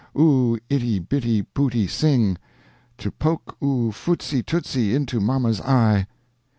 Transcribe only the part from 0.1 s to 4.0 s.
oo itty bitty pooty sing! To poke oo